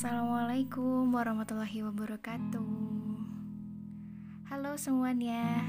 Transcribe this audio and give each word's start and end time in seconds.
Assalamualaikum 0.00 1.12
warahmatullahi 1.12 1.84
wabarakatuh. 1.84 2.72
Halo 4.48 4.72
semuanya. 4.80 5.60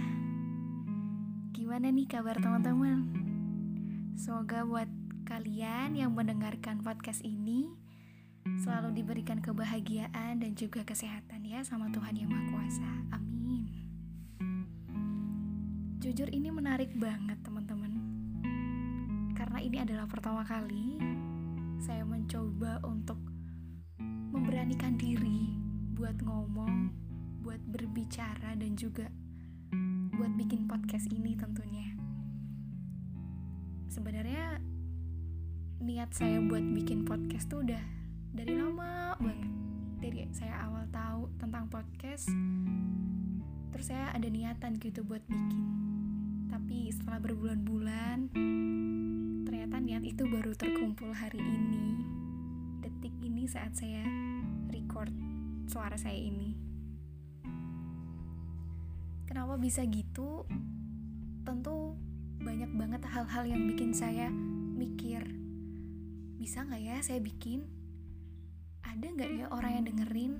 Gimana 1.51 1.91
nih 1.91 2.07
kabar 2.07 2.39
teman-teman? 2.39 3.11
Semoga 4.15 4.63
buat 4.63 4.87
kalian 5.27 5.99
yang 5.99 6.15
mendengarkan 6.15 6.79
podcast 6.79 7.27
ini 7.27 7.75
selalu 8.63 9.03
diberikan 9.03 9.43
kebahagiaan 9.43 10.39
dan 10.39 10.55
juga 10.55 10.87
kesehatan 10.87 11.43
ya 11.43 11.67
sama 11.67 11.91
Tuhan 11.91 12.15
Yang 12.15 12.31
Maha 12.31 12.45
Kuasa. 12.55 12.91
Amin. 13.11 13.67
Jujur 15.99 16.31
ini 16.31 16.47
menarik 16.55 16.95
banget 16.95 17.35
teman-teman. 17.43 17.99
Karena 19.35 19.59
ini 19.59 19.83
adalah 19.83 20.07
pertama 20.07 20.47
kali 20.47 20.95
saya 21.83 22.07
mencoba 22.07 22.79
untuk 22.87 23.30
memberanikan 24.41 24.97
diri 24.97 25.53
buat 25.93 26.17
ngomong, 26.25 26.89
buat 27.45 27.61
berbicara 27.69 28.57
dan 28.57 28.73
juga 28.73 29.05
buat 30.17 30.33
bikin 30.33 30.65
podcast 30.65 31.13
ini 31.13 31.37
tentunya. 31.37 31.93
Sebenarnya 33.85 34.57
niat 35.85 36.09
saya 36.17 36.41
buat 36.41 36.65
bikin 36.73 37.05
podcast 37.05 37.53
tuh 37.53 37.61
udah 37.61 37.85
dari 38.33 38.57
lama 38.57 39.13
banget. 39.21 39.53
Dari 40.01 40.25
saya 40.33 40.57
awal 40.65 40.89
tahu 40.89 41.29
tentang 41.37 41.69
podcast, 41.69 42.25
terus 43.69 43.93
saya 43.93 44.09
ada 44.09 44.25
niatan 44.25 44.81
gitu 44.81 45.05
buat 45.05 45.21
bikin. 45.29 45.65
Tapi 46.49 46.89
setelah 46.89 47.21
berbulan-bulan, 47.21 48.33
ternyata 49.45 49.77
niat 49.77 50.01
itu 50.01 50.25
baru 50.25 50.57
terkumpul 50.57 51.13
hari 51.13 51.37
ini 51.37 52.01
detik 52.81 53.13
ini 53.21 53.49
saat 53.49 53.73
saya 53.73 54.30
record 55.01 55.17
suara 55.65 55.97
saya 55.97 56.13
ini. 56.13 56.53
Kenapa 59.25 59.57
bisa 59.57 59.81
gitu? 59.89 60.45
Tentu 61.41 61.97
banyak 62.37 62.69
banget 62.77 63.01
hal-hal 63.09 63.49
yang 63.49 63.65
bikin 63.65 63.97
saya 63.97 64.29
mikir, 64.77 65.25
bisa 66.37 66.61
nggak 66.67 66.81
ya 66.85 66.97
saya 67.01 67.17
bikin? 67.17 67.65
Ada 68.85 69.09
nggak 69.09 69.31
ya 69.41 69.45
orang 69.49 69.81
yang 69.81 69.85
dengerin? 69.89 70.33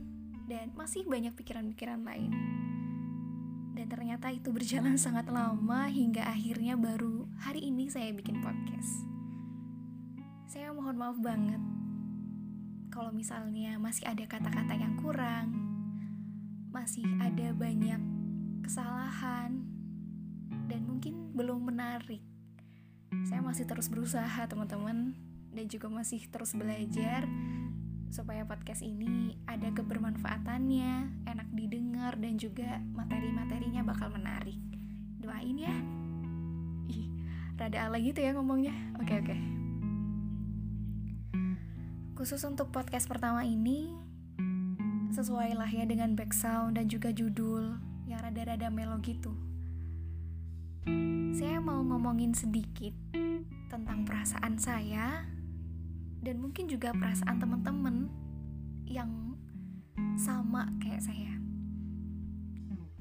Dan 0.46 0.76
masih 0.78 1.08
banyak 1.10 1.34
pikiran-pikiran 1.34 2.06
lain. 2.06 2.30
Dan 3.74 3.88
ternyata 3.90 4.30
itu 4.30 4.54
berjalan 4.54 5.00
sangat 5.10 5.26
lama 5.32 5.90
hingga 5.90 6.22
akhirnya 6.28 6.78
baru 6.78 7.26
hari 7.42 7.66
ini 7.66 7.90
saya 7.90 8.14
bikin 8.14 8.46
podcast. 8.46 9.10
Saya 10.52 10.76
mohon 10.76 11.00
maaf 11.00 11.18
banget 11.18 11.81
kalau 12.92 13.10
misalnya 13.16 13.80
masih 13.80 14.04
ada 14.04 14.28
kata-kata 14.28 14.76
yang 14.76 15.00
kurang, 15.00 15.56
masih 16.76 17.08
ada 17.24 17.56
banyak 17.56 18.04
kesalahan, 18.68 19.64
dan 20.68 20.84
mungkin 20.84 21.32
belum 21.32 21.72
menarik. 21.72 22.20
Saya 23.28 23.40
masih 23.40 23.64
terus 23.64 23.88
berusaha, 23.88 24.44
teman-teman, 24.44 25.16
dan 25.56 25.66
juga 25.72 25.88
masih 25.88 26.20
terus 26.28 26.52
belajar 26.52 27.28
supaya 28.12 28.44
podcast 28.44 28.84
ini 28.84 29.40
ada 29.48 29.72
kebermanfaatannya, 29.72 31.24
enak 31.32 31.48
didengar, 31.56 32.20
dan 32.20 32.36
juga 32.36 32.84
materi-materinya 32.92 33.88
bakal 33.88 34.12
menarik. 34.12 34.60
Doain 35.24 35.56
ya. 35.56 35.76
Ih, 36.92 37.08
rada 37.56 37.88
ala 37.88 38.04
gitu 38.04 38.20
ya 38.20 38.36
ngomongnya. 38.36 38.76
Oke, 39.00 39.16
oke. 39.16 39.61
Khusus 42.22 42.46
untuk 42.46 42.70
podcast 42.70 43.10
pertama 43.10 43.42
ini, 43.42 43.98
sesuai 45.10 45.58
lah 45.58 45.66
ya 45.66 45.90
dengan 45.90 46.14
back 46.14 46.38
sound 46.38 46.78
dan 46.78 46.86
juga 46.86 47.10
judul 47.10 47.82
yang 48.06 48.22
rada-rada 48.22 48.70
melo 48.70 49.02
gitu. 49.02 49.34
Saya 51.34 51.58
mau 51.58 51.82
ngomongin 51.82 52.38
sedikit 52.38 52.94
tentang 53.74 54.06
perasaan 54.06 54.54
saya 54.62 55.26
dan 56.22 56.38
mungkin 56.38 56.70
juga 56.70 56.94
perasaan 56.94 57.42
teman-teman 57.42 58.06
yang 58.86 59.34
sama 60.14 60.70
kayak 60.78 61.02
saya. 61.02 61.34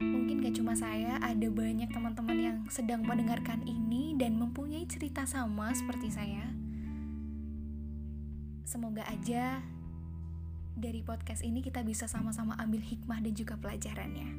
Mungkin 0.00 0.40
gak 0.40 0.56
cuma 0.56 0.72
saya, 0.72 1.20
ada 1.20 1.48
banyak 1.52 1.92
teman-teman 1.92 2.38
yang 2.40 2.58
sedang 2.72 3.04
mendengarkan 3.04 3.68
ini 3.68 4.16
dan 4.16 4.40
mempunyai 4.40 4.88
cerita 4.88 5.28
sama 5.28 5.76
seperti 5.76 6.08
saya 6.08 6.59
Semoga 8.70 9.02
aja 9.10 9.58
dari 10.78 11.02
podcast 11.02 11.42
ini 11.42 11.58
kita 11.58 11.82
bisa 11.82 12.06
sama-sama 12.06 12.54
ambil 12.54 12.78
hikmah 12.78 13.18
dan 13.18 13.34
juga 13.34 13.58
pelajarannya. 13.58 14.30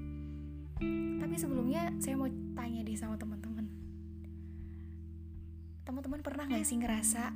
Tapi 1.19 1.35
sebelumnya 1.35 1.91
saya 1.99 2.15
mau 2.15 2.31
tanya 2.55 2.79
deh 2.87 2.95
sama 2.95 3.19
teman-teman. 3.19 3.67
Teman-teman 5.83 6.23
pernah 6.23 6.47
gak 6.47 6.63
sih 6.63 6.79
ngerasa 6.79 7.35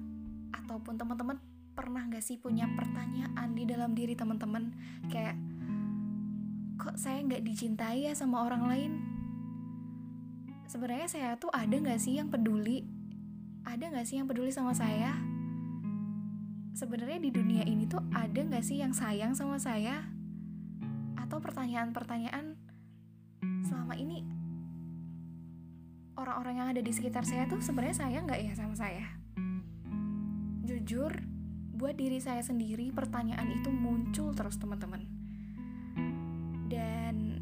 ataupun 0.56 0.95
teman-teman 0.95 1.35
pernah 1.75 2.07
gak 2.07 2.23
sih 2.23 2.39
punya 2.39 2.63
pertanyaan 2.79 3.51
di 3.51 3.67
dalam 3.67 3.91
diri 3.91 4.16
teman-teman 4.16 4.72
kayak 5.12 5.35
kok 6.79 6.95
saya 6.95 7.19
nggak 7.27 7.44
dicintai 7.44 8.07
ya 8.07 8.16
sama 8.16 8.47
orang 8.47 8.72
lain? 8.72 8.91
Sebenarnya 10.72 11.12
saya 11.12 11.29
tuh 11.35 11.51
ada 11.51 11.75
nggak 11.75 12.00
sih 12.00 12.23
yang 12.23 12.31
peduli? 12.31 12.88
Ada 13.67 13.91
nggak 13.91 14.07
sih 14.07 14.16
yang 14.16 14.31
peduli 14.31 14.56
sama 14.56 14.72
saya? 14.72 15.34
Sebenarnya 16.75 17.24
di 17.24 17.31
dunia 17.31 17.63
ini 17.63 17.88
tuh 17.88 18.03
ada 18.12 18.36
nggak 18.36 18.59
sih 18.59 18.84
yang 18.84 18.91
sayang 18.91 19.31
sama 19.31 19.56
saya? 19.56 20.03
Atau 21.16 21.40
pertanyaan-pertanyaan 21.40 22.59
selama 23.63 23.96
ini 23.96 24.28
orang-orang 26.19 26.56
yang 26.59 26.69
ada 26.75 26.84
di 26.84 26.91
sekitar 26.91 27.24
saya 27.24 27.47
tuh 27.47 27.63
sebenarnya 27.63 27.96
sayang 27.96 28.28
nggak 28.28 28.41
ya 28.44 28.53
sama 28.59 28.75
saya? 28.75 29.08
Jujur, 30.68 31.16
buat 31.80 31.96
diri 31.96 32.19
saya 32.19 32.44
sendiri 32.44 32.92
pertanyaan 32.92 33.56
itu 33.56 33.72
muncul 33.72 34.36
terus 34.36 34.59
teman-teman. 34.59 35.07
Dan 36.68 37.40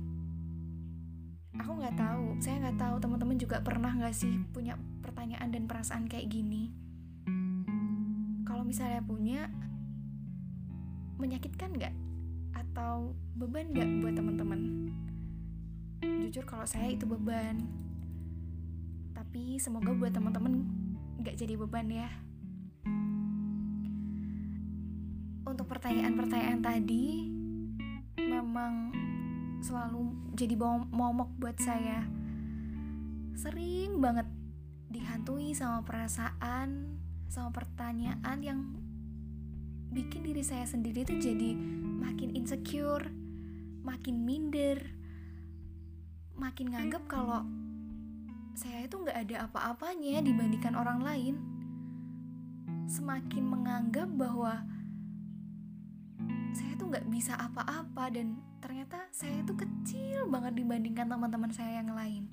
aku 1.57 1.71
nggak 1.81 1.97
tahu, 1.97 2.37
saya 2.37 2.69
nggak 2.69 2.77
tahu 2.77 2.95
teman-teman 3.01 3.37
juga 3.41 3.65
pernah 3.65 3.97
nggak 3.97 4.13
sih 4.13 4.45
punya 4.53 4.77
pertanyaan 5.01 5.49
dan 5.49 5.65
perasaan 5.65 6.05
kayak 6.05 6.29
gini 6.29 6.82
kalau 8.63 8.71
misalnya 8.71 9.03
punya 9.03 9.41
menyakitkan 11.19 11.75
nggak? 11.75 11.91
Atau 12.55 13.11
beban 13.35 13.75
nggak 13.75 13.99
buat 13.99 14.15
teman-teman? 14.15 14.87
Jujur 15.99 16.47
kalau 16.47 16.63
saya 16.63 16.95
itu 16.95 17.03
beban. 17.03 17.59
Tapi 19.11 19.59
semoga 19.59 19.91
buat 19.91 20.15
teman-teman 20.15 20.63
nggak 21.19 21.35
jadi 21.35 21.59
beban 21.59 21.91
ya. 21.91 22.07
Untuk 25.43 25.67
pertanyaan-pertanyaan 25.67 26.63
tadi 26.63 27.27
memang 28.15 28.95
selalu 29.59 30.07
jadi 30.39 30.55
momok 30.87 31.35
buat 31.35 31.59
saya. 31.59 32.07
Sering 33.35 33.99
banget 33.99 34.31
dihantui 34.87 35.51
sama 35.51 35.83
perasaan 35.83 37.02
sama 37.33 37.49
pertanyaan 37.49 38.37
yang 38.45 38.59
bikin 39.89 40.21
diri 40.21 40.45
saya 40.45 40.69
sendiri 40.69 41.01
tuh 41.01 41.17
jadi 41.17 41.57
makin 41.97 42.37
insecure, 42.37 43.09
makin 43.81 44.21
minder, 44.21 44.77
makin 46.37 46.69
nganggap 46.69 47.01
kalau 47.09 47.41
saya 48.53 48.85
itu 48.85 49.01
nggak 49.01 49.17
ada 49.17 49.49
apa-apanya 49.49 50.21
dibandingkan 50.21 50.77
orang 50.77 51.01
lain. 51.01 51.35
Semakin 52.85 53.49
menganggap 53.49 54.13
bahwa 54.13 54.61
saya 56.53 56.77
tuh 56.77 56.93
nggak 56.93 57.09
bisa 57.09 57.33
apa-apa 57.33 58.13
dan 58.13 58.37
ternyata 58.61 59.09
saya 59.09 59.41
tuh 59.41 59.57
kecil 59.57 60.29
banget 60.29 60.53
dibandingkan 60.61 61.09
teman-teman 61.09 61.49
saya 61.49 61.81
yang 61.81 61.97
lain. 61.97 62.29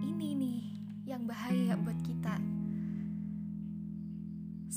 Ini 0.00 0.28
nih 0.40 0.62
yang 1.04 1.28
bahaya 1.28 1.76
buat 1.76 2.00
kita 2.00 2.53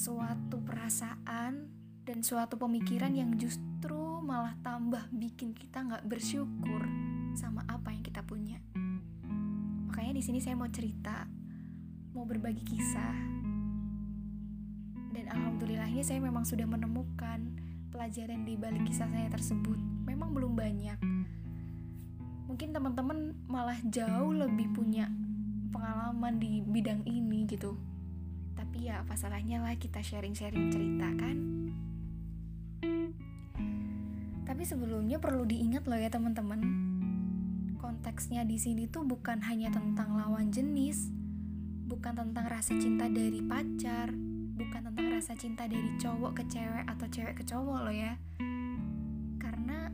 suatu 0.07 0.63
perasaan 0.63 1.67
dan 2.07 2.23
suatu 2.23 2.55
pemikiran 2.55 3.11
yang 3.11 3.35
justru 3.35 4.23
malah 4.23 4.55
tambah 4.63 5.03
bikin 5.11 5.51
kita 5.51 5.83
nggak 5.83 6.07
bersyukur 6.07 6.79
sama 7.35 7.67
apa 7.67 7.91
yang 7.91 7.99
kita 8.07 8.23
punya. 8.23 8.55
Makanya 9.91 10.15
di 10.15 10.23
sini 10.23 10.39
saya 10.39 10.55
mau 10.55 10.71
cerita, 10.71 11.27
mau 12.15 12.23
berbagi 12.23 12.63
kisah. 12.63 13.19
Dan 15.11 15.27
alhamdulillahnya 15.27 16.07
saya 16.07 16.23
memang 16.23 16.47
sudah 16.47 16.63
menemukan 16.63 17.59
pelajaran 17.91 18.47
di 18.47 18.55
balik 18.55 18.87
kisah 18.87 19.11
saya 19.11 19.27
tersebut. 19.27 19.75
Memang 20.07 20.31
belum 20.31 20.55
banyak. 20.55 21.03
Mungkin 22.47 22.71
teman-teman 22.71 23.35
malah 23.51 23.75
jauh 23.91 24.31
lebih 24.31 24.71
punya 24.71 25.11
pengalaman 25.75 26.39
di 26.39 26.63
bidang 26.63 27.03
ini 27.03 27.43
gitu 27.43 27.75
tapi 28.57 28.89
ya 28.89 29.05
apa 29.05 29.13
salahnya 29.13 29.61
lah 29.61 29.77
kita 29.77 30.01
sharing-sharing 30.01 30.73
cerita 30.73 31.13
kan 31.15 31.57
Tapi 34.47 34.63
sebelumnya 34.63 35.19
perlu 35.19 35.43
diingat 35.43 35.85
loh 35.91 35.99
ya 35.99 36.07
teman-teman. 36.07 36.57
Konteksnya 37.77 38.47
di 38.47 38.55
sini 38.55 38.87
tuh 38.87 39.03
bukan 39.03 39.43
hanya 39.43 39.67
tentang 39.69 40.15
lawan 40.15 40.55
jenis, 40.55 41.11
bukan 41.85 42.15
tentang 42.15 42.47
rasa 42.47 42.73
cinta 42.79 43.11
dari 43.11 43.43
pacar, 43.43 44.09
bukan 44.55 44.87
tentang 44.87 45.13
rasa 45.13 45.35
cinta 45.35 45.67
dari 45.67 45.99
cowok 45.99 46.41
ke 46.41 46.43
cewek 46.47 46.85
atau 46.87 47.05
cewek 47.11 47.35
ke 47.37 47.43
cowok 47.43 47.79
loh 47.85 47.93
ya. 47.93 48.15
Karena 49.35 49.91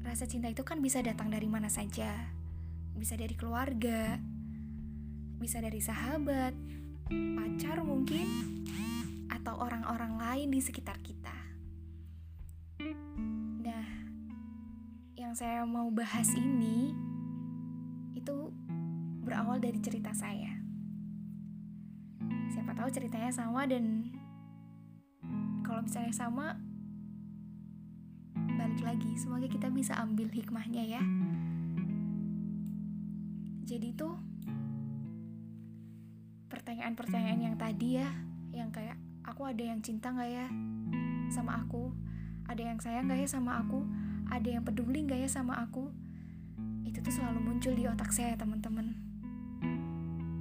rasa 0.00 0.24
cinta 0.24 0.48
itu 0.48 0.64
kan 0.64 0.80
bisa 0.80 1.04
datang 1.04 1.28
dari 1.28 1.46
mana 1.46 1.68
saja. 1.68 2.34
Bisa 2.96 3.20
dari 3.20 3.36
keluarga, 3.36 4.16
bisa 5.38 5.60
dari 5.60 5.78
sahabat, 5.78 6.56
pacar 7.08 7.82
mungkin, 7.82 8.26
atau 9.32 9.58
orang-orang 9.58 10.20
lain 10.20 10.48
di 10.52 10.60
sekitar 10.60 11.00
kita. 11.00 11.48
yang 15.28 15.36
saya 15.36 15.60
mau 15.68 15.92
bahas 15.92 16.32
ini 16.40 16.96
itu 18.16 18.48
berawal 19.20 19.60
dari 19.60 19.76
cerita 19.76 20.08
saya. 20.16 20.56
Siapa 22.48 22.72
tahu 22.72 22.88
ceritanya 22.88 23.28
sama 23.28 23.68
dan 23.68 24.08
kalau 25.60 25.84
misalnya 25.84 26.16
sama 26.16 26.56
balik 28.56 28.80
lagi 28.80 29.20
semoga 29.20 29.52
kita 29.52 29.68
bisa 29.68 30.00
ambil 30.00 30.32
hikmahnya 30.32 30.96
ya. 30.96 31.02
Jadi 33.68 33.92
tuh 34.00 34.16
pertanyaan-pertanyaan 36.48 37.40
yang 37.52 37.56
tadi 37.56 38.00
ya, 38.00 38.08
yang 38.52 38.72
kayak 38.72 38.96
aku 39.24 39.48
ada 39.48 39.62
yang 39.62 39.80
cinta 39.84 40.12
nggak 40.12 40.30
ya 40.32 40.46
sama 41.28 41.60
aku, 41.60 41.92
ada 42.48 42.62
yang 42.64 42.80
sayang 42.80 43.08
nggak 43.08 43.24
ya 43.24 43.28
sama 43.28 43.60
aku, 43.60 43.84
ada 44.28 44.48
yang 44.48 44.64
peduli 44.64 45.04
gak 45.04 45.20
ya 45.24 45.28
sama 45.28 45.56
aku? 45.60 45.88
Itu 46.84 47.00
tuh 47.04 47.12
selalu 47.12 47.40
muncul 47.44 47.72
di 47.76 47.84
otak 47.84 48.12
saya 48.12 48.36
teman-teman. 48.36 48.96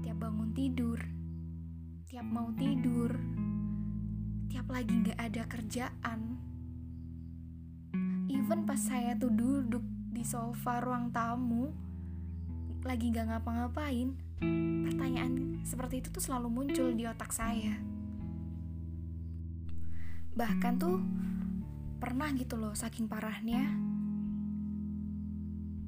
Tiap 0.03 0.17
bangun 0.19 0.51
tidur 0.55 0.99
tiap 2.07 2.33
mau 2.33 2.49
tidur 2.55 3.13
tiap 4.47 4.65
lagi 4.71 5.05
gak 5.05 5.19
ada 5.21 5.43
kerjaan. 5.45 6.39
Even 8.31 8.65
pas 8.65 8.79
saya 8.79 9.13
tuh 9.19 9.29
duduk 9.29 9.83
di 10.09 10.23
sofa 10.23 10.79
ruang 10.79 11.11
tamu 11.11 11.75
lagi 12.87 13.11
gak 13.11 13.27
ngapa-ngapain 13.27 14.15
pertanyaan 14.87 15.56
seperti 15.77 16.01
itu 16.01 16.09
tuh 16.09 16.25
selalu 16.25 16.49
muncul 16.49 16.89
di 16.89 17.05
otak 17.05 17.29
saya. 17.29 17.77
Bahkan 20.33 20.73
tuh 20.81 20.97
pernah 22.01 22.33
gitu 22.33 22.57
loh 22.57 22.73
saking 22.73 23.05
parahnya 23.05 23.77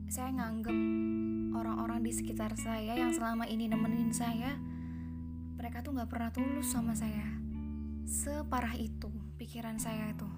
saya 0.05 0.29
nganggep 0.29 0.77
orang-orang 1.57 2.05
di 2.05 2.13
sekitar 2.13 2.53
saya 2.53 3.01
yang 3.01 3.17
selama 3.17 3.49
ini 3.49 3.65
nemenin 3.65 4.13
saya 4.13 4.61
mereka 5.57 5.81
tuh 5.81 5.97
nggak 5.97 6.09
pernah 6.13 6.29
tulus 6.29 6.69
sama 6.69 6.93
saya. 6.93 7.25
Separah 8.05 8.77
itu 8.77 9.09
pikiran 9.41 9.81
saya 9.81 10.13
itu. 10.13 10.29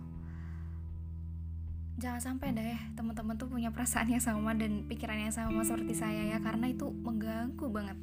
Jangan 2.00 2.24
sampai 2.24 2.56
deh 2.56 2.80
teman-teman 2.96 3.36
tuh 3.36 3.52
punya 3.52 3.68
perasaannya 3.68 4.24
sama 4.24 4.56
dan 4.56 4.88
pikirannya 4.88 5.28
sama 5.28 5.68
seperti 5.68 5.92
saya 5.92 6.24
ya 6.24 6.40
karena 6.40 6.72
itu 6.72 6.88
mengganggu 6.88 7.68
banget 7.68 8.00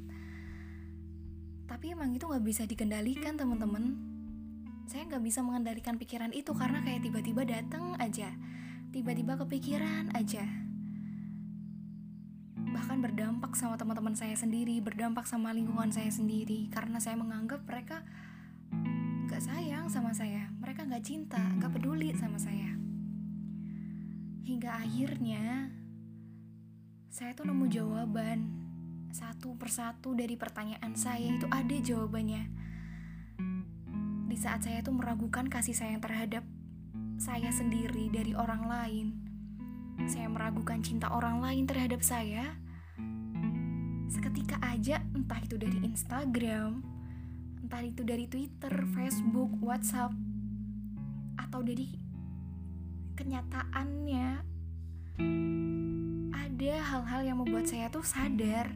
tapi 1.69 1.93
emang 1.93 2.17
itu 2.17 2.25
nggak 2.25 2.43
bisa 2.43 2.65
dikendalikan 2.65 3.37
teman-teman. 3.37 3.93
Saya 4.88 5.05
nggak 5.05 5.20
bisa 5.20 5.44
mengendalikan 5.44 6.00
pikiran 6.00 6.32
itu 6.32 6.56
karena 6.56 6.81
kayak 6.81 7.05
tiba-tiba 7.05 7.44
datang 7.44 7.93
aja. 8.00 8.32
Tiba-tiba 8.88 9.37
kepikiran 9.37 10.17
aja. 10.17 10.49
Bahkan 12.56 13.05
berdampak 13.05 13.53
sama 13.53 13.76
teman-teman 13.76 14.17
saya 14.17 14.32
sendiri 14.32 14.81
berdampak 14.81 15.29
sama 15.29 15.53
lingkungan 15.53 15.93
saya 15.93 16.09
sendiri. 16.09 16.73
Karena 16.73 16.97
saya 17.05 17.20
menganggap 17.20 17.69
mereka 17.69 18.00
nggak 19.29 19.44
sayang 19.44 19.93
sama 19.93 20.17
saya. 20.17 20.49
Mereka 20.56 20.88
nggak 20.88 21.05
cinta 21.05 21.53
nggak 21.61 21.76
peduli 21.76 22.17
sama 22.17 22.41
saya. 22.41 22.73
Hingga 24.49 24.73
akhirnya 24.73 25.69
saya 27.12 27.37
tuh 27.37 27.44
nemu 27.44 27.69
jawaban 27.69 28.68
satu 29.08 29.56
persatu 29.56 30.12
dari 30.12 30.37
pertanyaan 30.37 30.93
saya 30.93 31.32
itu 31.32 31.49
ada 31.49 31.76
jawabannya. 31.81 32.44
Di 34.28 34.37
saat 34.37 34.69
saya 34.69 34.84
tuh 34.84 34.93
meragukan 34.93 35.49
kasih 35.49 35.72
sayang 35.72 36.05
terhadap 36.05 36.44
saya 37.16 37.49
sendiri 37.50 38.12
dari 38.12 38.37
orang 38.37 38.69
lain, 38.69 39.06
saya 40.06 40.28
meragukan 40.28 40.84
cinta 40.84 41.10
orang 41.10 41.40
lain 41.40 41.64
terhadap 41.64 42.05
saya, 42.05 42.55
seketika 44.12 44.60
aja 44.62 45.02
entah 45.16 45.40
itu 45.43 45.56
dari 45.56 45.82
Instagram, 45.82 46.84
entah 47.64 47.82
itu 47.82 48.05
dari 48.05 48.28
Twitter, 48.31 48.70
Facebook, 48.93 49.50
WhatsApp, 49.64 50.14
atau 51.40 51.64
dari 51.64 51.96
kenyataannya 53.19 54.28
ada 56.31 56.75
hal-hal 56.93 57.20
yang 57.26 57.38
membuat 57.43 57.66
saya 57.66 57.90
tuh 57.90 58.06
sadar 58.06 58.70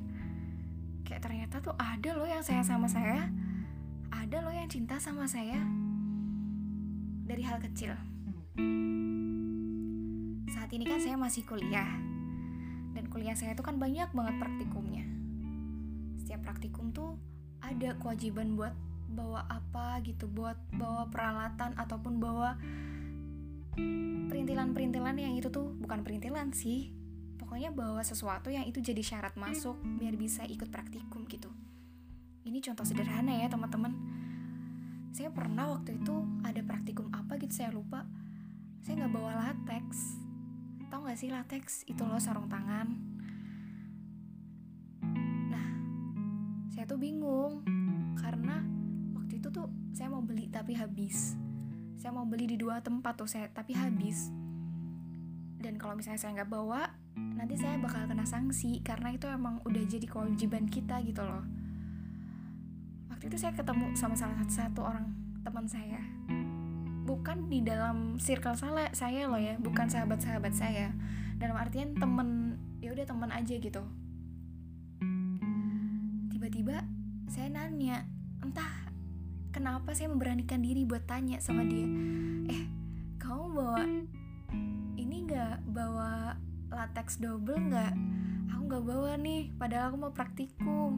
kayak 1.13 1.29
ternyata 1.29 1.61
tuh 1.61 1.77
ada 1.77 2.17
loh 2.17 2.25
yang 2.25 2.41
sayang 2.41 2.65
sama 2.65 2.89
saya 2.89 3.29
ada 4.09 4.41
loh 4.41 4.49
yang 4.49 4.65
cinta 4.65 4.97
sama 4.97 5.29
saya 5.29 5.61
dari 7.29 7.45
hal 7.45 7.61
kecil. 7.61 7.93
Saat 10.49 10.73
ini 10.73 10.89
kan 10.89 11.05
saya 11.05 11.21
masih 11.21 11.45
kuliah 11.45 12.01
dan 12.97 13.13
kuliah 13.13 13.37
saya 13.37 13.53
itu 13.53 13.61
kan 13.61 13.77
banyak 13.77 14.09
banget 14.17 14.41
praktikumnya. 14.41 15.05
Setiap 16.25 16.49
praktikum 16.49 16.97
tuh 16.97 17.21
ada 17.61 17.93
kewajiban 18.01 18.57
buat 18.57 18.73
bawa 19.13 19.45
apa 19.53 20.01
gitu, 20.09 20.25
buat 20.33 20.57
bawa 20.73 21.13
peralatan 21.13 21.77
ataupun 21.77 22.25
bawa 22.25 22.57
perintilan-perintilan 24.33 25.21
yang 25.21 25.37
itu 25.37 25.53
tuh 25.53 25.77
bukan 25.77 26.01
perintilan 26.09 26.57
sih. 26.57 26.89
Pokoknya 27.53 27.69
bawa 27.69 28.01
sesuatu 28.01 28.49
yang 28.49 28.65
itu 28.65 28.81
jadi 28.81 29.05
syarat 29.05 29.37
masuk 29.37 29.77
biar 30.01 30.17
bisa 30.17 30.41
ikut 30.49 30.73
praktikum 30.73 31.29
gitu. 31.29 31.53
Ini 32.49 32.65
contoh 32.65 32.81
sederhana 32.81 33.29
ya 33.29 33.53
teman-teman. 33.53 33.93
Saya 35.13 35.29
pernah 35.29 35.69
waktu 35.69 36.01
itu 36.01 36.17
ada 36.49 36.65
praktikum 36.65 37.13
apa 37.13 37.37
gitu 37.37 37.53
saya 37.53 37.69
lupa. 37.69 38.09
Saya 38.81 39.05
nggak 39.05 39.13
bawa 39.13 39.37
latex. 39.37 40.17
Tau 40.89 41.05
nggak 41.05 41.19
sih 41.21 41.29
latex? 41.29 41.85
Itu 41.85 42.09
loh 42.09 42.17
sarung 42.17 42.49
tangan. 42.49 42.89
Nah 45.53 45.69
saya 46.73 46.89
tuh 46.89 46.97
bingung 46.97 47.69
karena 48.17 48.65
waktu 49.13 49.45
itu 49.45 49.53
tuh 49.53 49.69
saya 49.93 50.09
mau 50.09 50.25
beli 50.25 50.49
tapi 50.49 50.73
habis. 50.73 51.37
Saya 52.01 52.17
mau 52.17 52.25
beli 52.25 52.49
di 52.49 52.57
dua 52.57 52.81
tempat 52.81 53.21
tuh 53.21 53.29
saya 53.29 53.45
tapi 53.53 53.77
habis. 53.77 54.33
Dan 55.61 55.77
kalau 55.77 55.93
misalnya 56.01 56.17
saya 56.17 56.41
nggak 56.41 56.49
bawa 56.49 57.02
nanti 57.17 57.59
saya 57.59 57.77
bakal 57.77 58.07
kena 58.09 58.25
sanksi 58.25 58.81
karena 58.81 59.13
itu 59.13 59.29
emang 59.29 59.61
udah 59.67 59.83
jadi 59.85 60.07
kewajiban 60.07 60.69
kita 60.71 61.03
gitu 61.05 61.21
loh. 61.21 61.45
Waktu 63.13 63.29
itu 63.29 63.37
saya 63.37 63.53
ketemu 63.55 63.93
sama 63.99 64.17
salah 64.17 64.39
satu, 64.49 64.83
orang 64.83 65.11
teman 65.43 65.67
saya. 65.69 66.01
Bukan 67.03 67.51
di 67.51 67.61
dalam 67.67 68.17
circle 68.23 68.55
saya 68.55 68.89
saya 68.95 69.27
loh 69.27 69.39
ya 69.39 69.59
bukan 69.59 69.91
sahabat-sahabat 69.91 70.55
saya. 70.55 70.95
Dalam 71.37 71.59
artian 71.59 71.99
temen 71.99 72.59
ya 72.79 72.95
udah 72.95 73.07
temen 73.07 73.31
aja 73.35 73.55
gitu. 73.59 73.83
Tiba-tiba 76.31 76.87
saya 77.27 77.51
nanya 77.51 78.07
entah 78.43 78.91
kenapa 79.55 79.95
saya 79.95 80.11
memberanikan 80.11 80.63
diri 80.63 80.83
buat 80.83 81.07
tanya 81.07 81.39
sama 81.39 81.63
dia 81.63 81.87
eh 82.51 82.67
kamu 83.23 83.45
bawa 83.55 83.85
ini 84.99 85.17
nggak? 85.31 85.63
Bawa 85.71 86.35
latex 86.73 87.21
double 87.21 87.61
nggak? 87.69 87.95
Aku 88.53 88.61
nggak 88.67 88.85
bawa 88.89 89.13
nih 89.21 89.53
padahal 89.61 89.93
aku 89.93 89.97
mau 90.01 90.13
praktikum. 90.17 90.93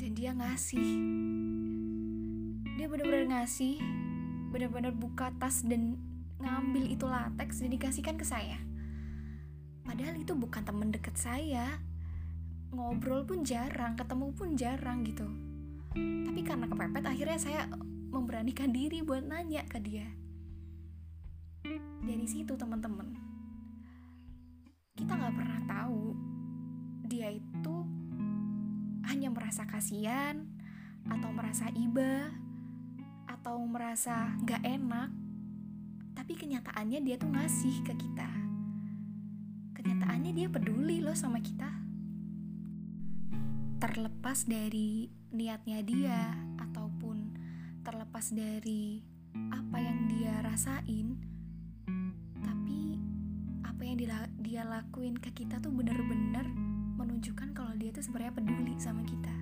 Dan 0.00 0.10
dia 0.16 0.32
ngasih. 0.32 0.90
Dia 2.74 2.86
benar-benar 2.90 3.40
ngasih 3.40 3.78
benar-benar 4.54 4.94
buka 4.94 5.34
tas 5.42 5.66
dan 5.66 5.98
ngambil 6.38 6.86
itu 6.86 7.10
latex 7.10 7.58
dan 7.58 7.74
dikasihkan 7.74 8.14
ke 8.14 8.22
saya. 8.22 8.58
Padahal 9.82 10.14
itu 10.14 10.32
bukan 10.32 10.62
teman 10.62 10.94
dekat 10.94 11.18
saya. 11.18 11.82
Ngobrol 12.70 13.26
pun 13.26 13.42
jarang 13.42 13.98
ketemu 13.98 14.26
pun 14.34 14.54
jarang 14.54 15.02
gitu. 15.02 15.26
Tapi 15.98 16.40
karena 16.42 16.66
kepepet 16.70 17.04
akhirnya 17.06 17.38
saya 17.38 17.66
memberanikan 18.14 18.70
diri 18.70 19.02
buat 19.02 19.26
nanya 19.26 19.66
ke 19.66 19.78
dia. 19.82 20.06
Dari 22.04 22.26
situ 22.30 22.54
teman-teman 22.54 23.33
kita 24.94 25.10
nggak 25.10 25.34
pernah 25.34 25.60
tahu. 25.66 26.14
Dia 27.10 27.34
itu 27.34 27.76
hanya 29.10 29.28
merasa 29.28 29.66
kasihan 29.66 30.46
atau 31.10 31.30
merasa 31.34 31.68
iba 31.74 32.30
atau 33.26 33.58
merasa 33.66 34.32
gak 34.46 34.62
enak. 34.62 35.10
Tapi 36.14 36.32
kenyataannya 36.38 37.02
dia 37.02 37.18
tuh 37.18 37.28
ngasih 37.28 37.82
ke 37.84 37.92
kita. 37.98 38.30
Kenyataannya 39.74 40.32
dia 40.32 40.48
peduli 40.48 41.02
loh 41.02 41.18
sama 41.18 41.42
kita. 41.42 41.68
Terlepas 43.82 44.46
dari 44.48 45.10
niatnya 45.34 45.82
dia 45.84 46.32
ataupun 46.56 47.36
terlepas 47.84 48.32
dari 48.32 49.02
apa 49.50 49.76
yang 49.76 50.06
dia 50.08 50.40
rasain 50.40 51.18
tapi 52.40 52.96
apa 53.66 53.82
yang 53.82 53.96
dia, 53.98 54.24
dia 54.54 54.62
lakuin 54.62 55.18
ke 55.18 55.34
kita 55.34 55.58
tuh 55.58 55.74
bener-bener 55.74 56.46
menunjukkan 56.94 57.58
kalau 57.58 57.74
dia 57.74 57.90
tuh 57.90 58.06
sebenarnya 58.06 58.38
peduli 58.38 58.78
sama 58.78 59.02
kita. 59.02 59.34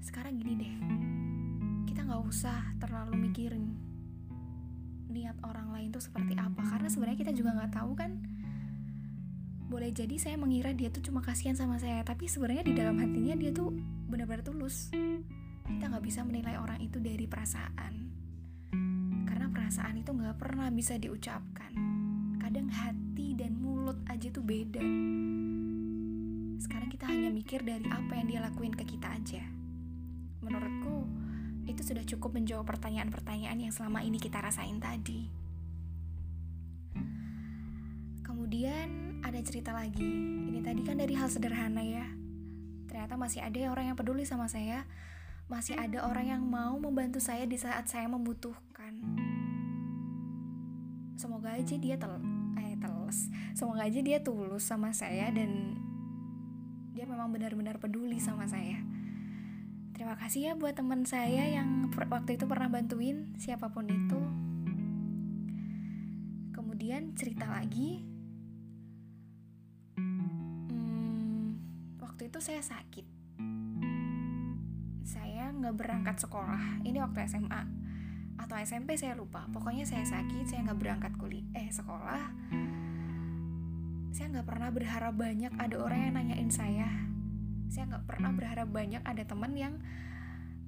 Sekarang 0.00 0.40
gini 0.40 0.56
deh 0.56 0.74
kita 1.84 2.00
nggak 2.00 2.24
usah 2.32 2.72
terlalu 2.80 3.28
mikirin 3.28 3.76
niat 5.12 5.36
orang 5.44 5.68
lain 5.68 5.92
tuh 5.92 6.00
seperti 6.00 6.32
apa 6.32 6.64
karena 6.64 6.88
sebenarnya 6.88 7.28
kita 7.28 7.32
juga 7.36 7.52
nggak 7.60 7.76
tahu 7.76 7.92
kan. 7.92 8.24
Boleh 9.68 9.92
jadi 9.92 10.16
saya 10.16 10.40
mengira 10.40 10.72
dia 10.72 10.88
tuh 10.88 11.04
cuma 11.04 11.20
kasihan 11.20 11.52
sama 11.52 11.76
saya 11.76 12.00
tapi 12.08 12.32
sebenarnya 12.32 12.64
di 12.64 12.72
dalam 12.72 12.96
hatinya 13.04 13.36
dia 13.36 13.52
tuh 13.52 13.68
benar-benar 14.08 14.48
tulus. 14.48 14.88
Kita 15.68 15.92
nggak 15.92 16.04
bisa 16.08 16.24
menilai 16.24 16.56
orang 16.56 16.80
itu 16.80 17.04
dari 17.04 17.28
perasaan 17.28 18.16
karena 19.28 19.52
perasaan 19.52 20.00
itu 20.00 20.08
nggak 20.08 20.40
pernah 20.40 20.72
bisa 20.72 20.96
diucapkan. 20.96 21.76
Kadang 22.40 22.72
hati 22.72 23.01
dan 23.38 23.54
mulut 23.62 24.02
aja 24.10 24.26
tuh 24.34 24.42
beda 24.42 24.82
sekarang 26.58 26.90
kita 26.90 27.06
hanya 27.06 27.30
mikir 27.30 27.62
dari 27.62 27.86
apa 27.86 28.18
yang 28.18 28.26
dia 28.26 28.40
lakuin 28.42 28.74
ke 28.74 28.82
kita 28.82 29.06
aja 29.14 29.42
menurutku 30.42 31.22
itu 31.66 31.82
sudah 31.86 32.02
cukup 32.02 32.34
menjawab 32.34 32.66
pertanyaan-pertanyaan 32.66 33.58
yang 33.58 33.72
selama 33.72 34.02
ini 34.02 34.18
kita 34.18 34.42
rasain 34.42 34.82
tadi. 34.82 35.30
Kemudian 38.26 39.22
ada 39.22 39.38
cerita 39.46 39.70
lagi. 39.70 40.02
Ini 40.50 40.58
tadi 40.60 40.82
kan 40.82 40.98
dari 40.98 41.14
hal 41.14 41.30
sederhana 41.30 41.82
ya. 41.82 42.06
Ternyata 42.90 43.14
masih 43.14 43.46
ada 43.46 43.58
orang 43.70 43.94
yang 43.94 43.96
peduli 43.98 44.26
sama 44.26 44.50
saya. 44.50 44.84
Masih 45.46 45.78
ada 45.78 46.02
orang 46.02 46.26
yang 46.34 46.42
mau 46.42 46.74
membantu 46.82 47.22
saya 47.22 47.46
di 47.46 47.54
saat 47.54 47.86
saya 47.86 48.10
membutuhkan. 48.10 48.98
Semoga 51.14 51.54
aja 51.54 51.76
dia 51.78 51.94
tel 51.94 52.18
teles. 53.12 53.28
Semoga 53.52 53.84
aja 53.84 54.00
dia 54.00 54.24
tulus 54.24 54.64
sama 54.64 54.96
saya 54.96 55.28
dan 55.28 55.76
dia 56.96 57.04
memang 57.04 57.28
benar-benar 57.28 57.76
peduli 57.76 58.16
sama 58.16 58.48
saya. 58.48 58.80
Terima 59.92 60.16
kasih 60.16 60.40
ya 60.48 60.52
buat 60.56 60.72
teman 60.72 61.04
saya 61.04 61.52
yang 61.52 61.92
waktu 61.92 62.40
itu 62.40 62.48
pernah 62.48 62.72
bantuin 62.72 63.36
siapa 63.36 63.68
pun 63.68 63.84
itu. 63.86 64.20
Kemudian 66.56 67.12
cerita 67.12 67.44
lagi. 67.52 68.00
Hmm, 70.00 71.60
waktu 72.00 72.32
itu 72.32 72.38
saya 72.40 72.64
sakit. 72.64 73.06
Saya 75.04 75.52
nggak 75.52 75.76
berangkat 75.76 76.16
sekolah. 76.16 76.80
Ini 76.82 76.98
waktu 77.04 77.28
SMA 77.28 77.62
atau 78.40 78.56
SMP 78.58 78.96
saya 78.96 79.12
lupa. 79.14 79.44
Pokoknya 79.52 79.84
saya 79.84 80.02
sakit, 80.08 80.48
saya 80.48 80.64
nggak 80.66 80.80
berangkat 80.80 81.12
kuliah, 81.20 81.44
eh 81.54 81.68
sekolah. 81.68 82.24
Saya 84.12 84.28
nggak 84.28 84.44
pernah 84.44 84.68
berharap 84.68 85.16
banyak 85.16 85.52
ada 85.56 85.76
orang 85.80 86.00
yang 86.04 86.14
nanyain 86.20 86.52
saya. 86.52 86.88
Saya 87.72 87.88
nggak 87.88 88.04
pernah 88.04 88.28
berharap 88.36 88.68
banyak 88.68 89.00
ada 89.00 89.24
teman 89.24 89.56
yang 89.56 89.80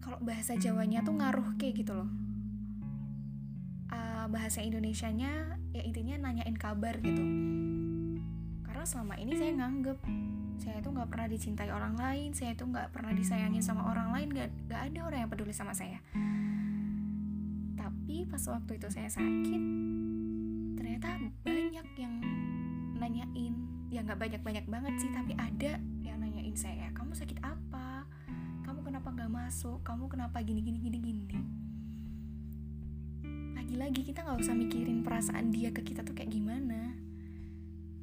kalau 0.01 0.17
bahasa 0.25 0.57
Jawanya 0.57 1.05
tuh 1.05 1.21
ngaruh 1.21 1.53
kayak 1.61 1.85
gitu 1.85 1.93
loh. 1.93 2.09
Uh, 3.93 4.25
bahasa 4.33 4.65
Indonesianya 4.65 5.61
ya 5.77 5.85
intinya 5.85 6.25
nanyain 6.25 6.57
kabar 6.57 6.97
gitu. 7.05 7.21
Karena 8.65 8.85
selama 8.89 9.21
ini 9.21 9.37
saya 9.37 9.53
nganggep 9.61 10.01
saya 10.57 10.81
tuh 10.81 10.97
nggak 10.97 11.09
pernah 11.13 11.29
dicintai 11.29 11.69
orang 11.69 12.01
lain 12.01 12.31
saya 12.33 12.57
tuh 12.57 12.73
nggak 12.73 12.97
pernah 12.97 13.13
disayangin 13.13 13.61
sama 13.61 13.91
orang 13.91 14.15
lain 14.15 14.29
gak, 14.33 14.49
gak 14.71 14.81
ada 14.89 15.01
orang 15.05 15.19
yang 15.29 15.31
peduli 15.31 15.53
sama 15.53 15.77
saya. 15.77 16.01
Tapi 17.77 18.25
pas 18.25 18.41
waktu 18.49 18.81
itu 18.81 18.89
saya 18.89 19.13
sakit 19.13 19.63
ternyata 20.81 21.21
banyak 21.45 21.89
yang 22.01 22.44
nanyain. 22.99 23.55
Ya 23.91 24.03
nggak 24.03 24.19
banyak 24.19 24.43
banyak 24.43 24.67
banget 24.67 24.95
sih 24.99 25.11
tapi 25.15 25.39
ada 25.39 25.79
nanyain 26.25 26.57
saya 26.57 26.89
kamu 26.97 27.13
sakit 27.13 27.39
apa? 27.45 28.09
Kamu 28.65 28.81
kenapa 28.81 29.13
nggak 29.13 29.29
masuk? 29.29 29.85
Kamu 29.85 30.09
kenapa 30.09 30.41
gini 30.41 30.65
gini 30.65 30.81
gini 30.81 30.99
gini? 30.99 31.39
Lagi-lagi 33.53 34.03
kita 34.03 34.25
nggak 34.25 34.41
usah 34.41 34.57
mikirin 34.57 35.05
perasaan 35.05 35.53
dia 35.53 35.69
ke 35.71 35.85
kita 35.85 36.03
tuh 36.03 36.17
kayak 36.17 36.33
gimana. 36.35 36.97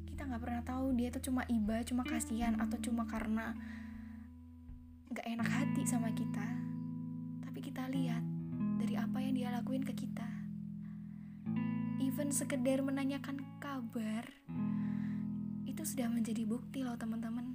Kita 0.08 0.24
nggak 0.24 0.40
pernah 0.40 0.62
tahu 0.64 0.96
dia 0.96 1.12
tuh 1.12 1.28
cuma 1.28 1.42
iba 1.50 1.82
cuma 1.84 2.06
kasihan 2.08 2.56
atau 2.56 2.78
cuma 2.80 3.04
karena 3.04 3.52
nggak 5.12 5.26
enak 5.28 5.48
hati 5.52 5.82
sama 5.84 6.08
kita. 6.16 6.48
Tapi 7.44 7.58
kita 7.60 7.90
lihat 7.92 8.24
dari 8.80 8.96
apa 8.96 9.18
yang 9.20 9.34
dia 9.36 9.52
lakuin 9.52 9.84
ke 9.84 9.92
kita 9.92 10.31
even 12.02 12.34
sekedar 12.34 12.82
menanyakan 12.82 13.46
kabar 13.62 14.26
itu 15.62 15.82
sudah 15.86 16.10
menjadi 16.10 16.42
bukti 16.42 16.82
loh 16.82 16.98
teman-teman 16.98 17.52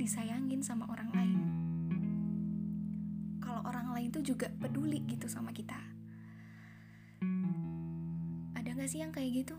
disayangin 0.00 0.64
sama 0.64 0.88
orang 0.88 1.12
lain. 1.12 1.38
Kalau 3.44 3.60
orang 3.68 3.92
lain 3.92 4.08
tuh 4.08 4.24
juga 4.24 4.48
peduli 4.48 5.04
gitu 5.04 5.28
sama 5.28 5.52
kita. 5.52 5.76
Ada 8.56 8.72
gak 8.80 8.88
sih 8.88 9.04
yang 9.04 9.12
kayak 9.12 9.44
gitu? 9.44 9.56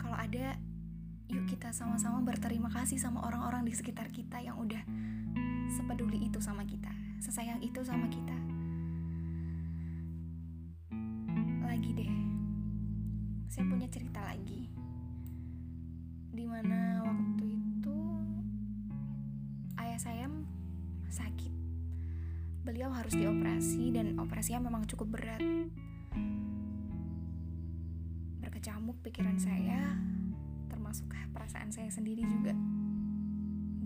Kalau 0.00 0.16
ada, 0.16 0.56
yuk 1.28 1.44
kita 1.44 1.76
sama-sama 1.76 2.24
berterima 2.24 2.72
kasih 2.72 2.96
sama 2.96 3.20
orang-orang 3.20 3.68
di 3.68 3.76
sekitar 3.76 4.08
kita 4.08 4.40
yang 4.40 4.56
udah 4.56 4.80
sepeduli 5.76 6.24
itu 6.24 6.40
sama 6.40 6.64
kita, 6.64 6.90
sesayang 7.20 7.60
itu 7.60 7.84
sama 7.84 8.08
kita. 8.08 8.45
Saya 13.56 13.72
punya 13.72 13.88
cerita 13.88 14.20
lagi. 14.20 14.68
Di 16.28 16.44
mana 16.44 17.00
waktu 17.00 17.56
itu 17.56 17.98
saya 19.96 19.96
sakit. 21.08 21.54
Beliau 22.68 22.92
harus 22.92 23.16
dioperasi 23.16 23.96
dan 23.96 24.20
operasinya 24.20 24.68
memang 24.68 24.84
cukup 24.84 25.16
berat. 25.16 25.40
Berkecamuk 28.44 29.00
pikiran 29.00 29.40
saya, 29.40 29.96
termasuk 30.68 31.08
perasaan 31.32 31.72
saya 31.72 31.88
sendiri 31.88 32.28
juga. 32.28 32.52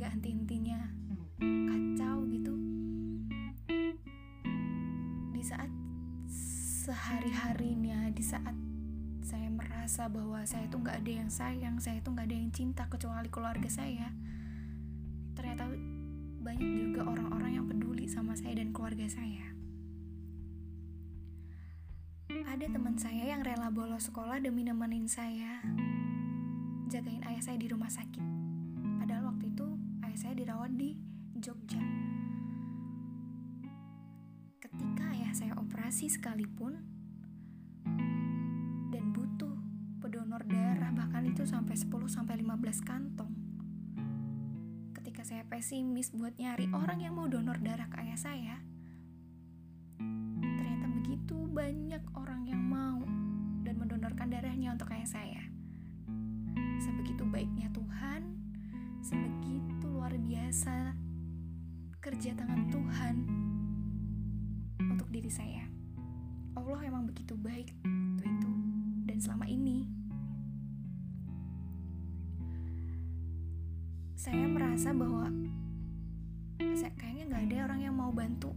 Gak 0.02 0.18
henti-hentinya, 0.18 0.82
kacau 1.38 2.26
gitu. 2.26 2.58
Di 5.30 5.42
saat 5.46 5.70
sehari-harinya, 6.26 8.10
di 8.10 8.24
saat 8.26 8.69
saya 9.30 9.46
merasa 9.46 10.10
bahwa 10.10 10.42
saya 10.42 10.66
itu 10.66 10.74
nggak 10.74 11.06
ada 11.06 11.12
yang 11.22 11.30
sayang, 11.30 11.78
saya 11.78 12.02
itu 12.02 12.10
nggak 12.10 12.26
ada 12.26 12.34
yang 12.34 12.50
cinta 12.50 12.82
kecuali 12.90 13.30
keluarga 13.30 13.70
saya. 13.70 14.10
Ternyata 15.38 15.70
banyak 16.42 16.70
juga 16.90 17.06
orang-orang 17.06 17.62
yang 17.62 17.66
peduli 17.70 18.10
sama 18.10 18.34
saya 18.34 18.58
dan 18.58 18.74
keluarga 18.74 19.06
saya. 19.06 19.54
Ada 22.26 22.74
teman 22.74 22.98
saya 22.98 23.30
yang 23.30 23.46
rela 23.46 23.70
bolos 23.70 24.10
sekolah 24.10 24.42
demi 24.42 24.66
nemenin 24.66 25.06
saya 25.06 25.62
jagain 26.90 27.22
ayah 27.30 27.38
saya 27.38 27.54
di 27.54 27.70
rumah 27.70 27.86
sakit. 27.86 28.26
Padahal 28.98 29.30
waktu 29.30 29.54
itu 29.54 29.66
ayah 30.02 30.18
saya 30.18 30.34
dirawat 30.34 30.74
di 30.74 30.98
Jogja. 31.38 31.78
Ketika 34.58 35.14
ayah 35.14 35.30
saya 35.30 35.54
operasi 35.54 36.10
sekalipun 36.10 36.82
itu 41.40 41.56
sampai 41.56 41.72
10 41.72 41.88
sampai 42.04 42.36
15 42.44 42.84
kantong 42.84 43.32
ketika 44.92 45.24
saya 45.24 45.40
pesimis 45.48 46.12
buat 46.12 46.36
nyari 46.36 46.68
orang 46.68 47.00
yang 47.00 47.16
mau 47.16 47.32
donor 47.32 47.56
darah 47.64 47.88
ke 47.88 47.96
ayah 47.96 48.20
saya, 48.20 48.56
ternyata 50.36 50.92
begitu 51.00 51.48
banyak 51.48 52.04
orang 52.12 52.44
yang 52.44 52.60
mau 52.60 53.00
dan 53.64 53.72
mendonorkan 53.80 54.28
darahnya 54.28 54.76
untuk 54.76 54.92
ayah 54.92 55.08
saya. 55.08 55.40
Sebegitu 56.76 57.24
baiknya 57.24 57.72
Tuhan, 57.72 58.20
sebegitu 59.00 59.88
luar 59.88 60.12
biasa 60.20 60.92
kerja 62.04 62.36
tangan 62.36 62.68
Tuhan 62.68 63.14
untuk 64.92 65.08
diri 65.08 65.32
saya. 65.32 65.64
Allah 66.52 66.84
emang 66.84 67.08
begitu 67.08 67.32
baik 67.32 67.72
waktu 67.80 68.28
itu 68.28 68.52
dan 69.08 69.16
selama 69.16 69.48
ini 69.48 69.99
saya 74.20 74.44
merasa 74.44 74.92
bahwa 74.92 75.32
saya 76.76 76.92
kayaknya 76.92 77.24
nggak 77.32 77.44
ada 77.48 77.56
orang 77.72 77.80
yang 77.88 77.96
mau 77.96 78.12
bantu. 78.12 78.52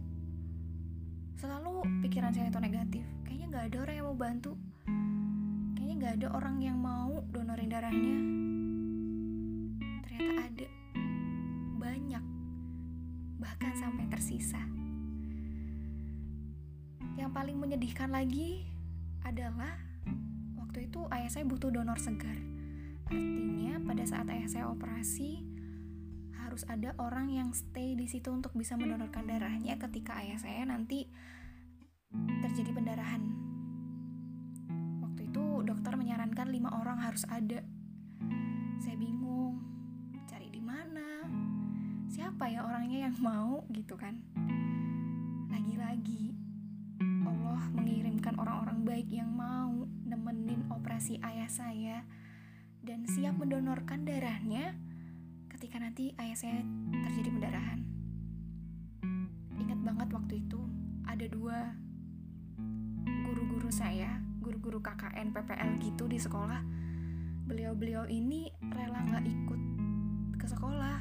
Selalu 1.40 2.04
pikiran 2.04 2.36
saya 2.36 2.52
itu 2.52 2.60
negatif. 2.60 3.00
Kayaknya 3.24 3.46
nggak 3.48 3.64
ada 3.72 3.76
orang 3.80 3.96
yang 3.96 4.04
mau 4.12 4.18
bantu. 4.20 4.52
Kayaknya 5.72 5.94
nggak 5.96 6.14
ada 6.20 6.28
orang 6.36 6.56
yang 6.60 6.76
mau 6.76 7.24
donorin 7.32 7.72
darahnya. 7.72 8.18
Ternyata 10.04 10.32
ada. 10.52 10.68
Banyak. 11.80 12.24
Bahkan 13.40 13.72
sampai 13.80 14.04
tersisa. 14.12 14.60
Yang 17.16 17.30
paling 17.32 17.56
menyedihkan 17.56 18.12
lagi 18.12 18.68
adalah 19.24 19.80
waktu 20.60 20.92
itu 20.92 21.08
ayah 21.08 21.32
saya 21.32 21.48
butuh 21.48 21.72
donor 21.72 21.96
segar. 21.96 22.36
Artinya 23.08 23.80
pada 23.80 24.04
saat 24.04 24.28
ayah 24.28 24.48
saya 24.48 24.68
operasi 24.68 25.53
harus 26.54 26.70
ada 26.70 26.94
orang 27.02 27.34
yang 27.34 27.50
stay 27.50 27.98
di 27.98 28.06
situ 28.06 28.30
untuk 28.30 28.54
bisa 28.54 28.78
mendonorkan 28.78 29.26
darahnya 29.26 29.74
ketika 29.74 30.22
ayah 30.22 30.38
saya 30.38 30.62
nanti 30.62 31.10
terjadi 32.14 32.70
pendarahan. 32.70 33.26
Waktu 35.02 35.34
itu 35.34 35.66
dokter 35.66 35.98
menyarankan 35.98 36.54
lima 36.54 36.70
orang 36.78 37.02
harus 37.02 37.26
ada. 37.26 37.58
Saya 38.78 38.94
bingung, 38.94 39.66
cari 40.30 40.46
di 40.54 40.62
mana? 40.62 41.26
Siapa 42.06 42.46
ya 42.46 42.62
orangnya 42.62 43.10
yang 43.10 43.18
mau 43.18 43.66
gitu 43.74 43.98
kan? 43.98 44.14
Lagi-lagi 45.50 46.38
Allah 47.26 47.66
mengirimkan 47.74 48.38
orang-orang 48.38 48.86
baik 48.86 49.10
yang 49.10 49.34
mau 49.34 49.90
nemenin 50.06 50.70
operasi 50.70 51.18
ayah 51.18 51.50
saya 51.50 52.06
dan 52.86 53.10
siap 53.10 53.42
mendonorkan 53.42 54.06
darahnya 54.06 54.78
ketika 55.54 55.78
nanti 55.78 56.10
ayah 56.18 56.34
saya 56.34 56.60
terjadi 57.06 57.30
pendarahan. 57.30 57.80
Ingat 59.54 59.80
banget 59.86 60.08
waktu 60.10 60.34
itu 60.42 60.58
ada 61.06 61.26
dua 61.30 61.70
guru-guru 63.22 63.70
saya, 63.70 64.18
guru-guru 64.42 64.82
KKN 64.82 65.30
PPL 65.30 65.70
gitu 65.78 66.10
di 66.10 66.18
sekolah. 66.18 66.58
Beliau-beliau 67.46 68.10
ini 68.10 68.50
rela 68.66 68.98
nggak 68.98 69.24
ikut 69.30 69.60
ke 70.42 70.46
sekolah. 70.50 70.98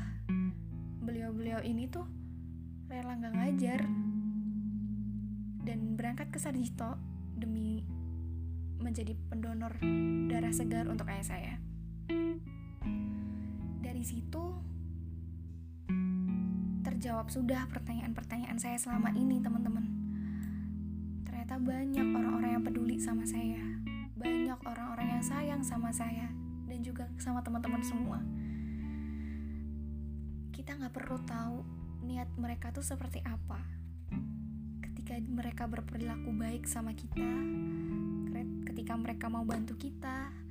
Beliau-beliau 1.01 1.65
ini 1.65 1.89
tuh 1.89 2.05
rela 2.85 3.17
nggak 3.17 3.33
ngajar 3.33 3.81
dan 5.65 5.97
berangkat 5.97 6.29
ke 6.29 6.37
Sarjito 6.37 7.01
demi 7.33 7.81
menjadi 8.77 9.17
pendonor 9.33 9.81
darah 10.29 10.53
segar 10.53 10.85
untuk 10.85 11.09
ayah 11.09 11.25
saya 11.25 11.53
dari 14.03 14.19
situ 14.19 14.43
terjawab 16.83 17.31
sudah 17.31 17.63
pertanyaan-pertanyaan 17.71 18.59
saya 18.59 18.75
selama 18.75 19.15
ini 19.15 19.39
teman-teman. 19.39 19.87
Ternyata 21.23 21.55
banyak 21.55 22.11
orang-orang 22.11 22.51
yang 22.51 22.63
peduli 22.67 22.99
sama 22.99 23.23
saya. 23.23 23.63
Banyak 24.19 24.59
orang-orang 24.59 25.07
yang 25.07 25.23
sayang 25.23 25.63
sama 25.63 25.95
saya 25.95 26.27
dan 26.67 26.83
juga 26.83 27.07
sama 27.15 27.47
teman-teman 27.47 27.79
semua. 27.79 28.19
Kita 30.51 30.75
nggak 30.75 30.91
perlu 30.91 31.23
tahu 31.23 31.63
niat 32.03 32.27
mereka 32.35 32.75
tuh 32.75 32.83
seperti 32.83 33.23
apa. 33.23 33.63
Ketika 34.83 35.15
mereka 35.23 35.63
berperilaku 35.63 36.27
baik 36.35 36.67
sama 36.67 36.91
kita 36.91 37.23
ketika 38.67 38.99
mereka 38.99 39.31
mau 39.31 39.47
bantu 39.47 39.79
kita 39.79 40.42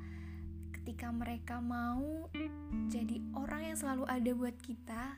ketika 0.83 1.15
mereka 1.15 1.63
mau 1.63 2.27
jadi 2.91 3.23
orang 3.39 3.71
yang 3.71 3.79
selalu 3.79 4.03
ada 4.03 4.31
buat 4.35 4.59
kita, 4.59 5.15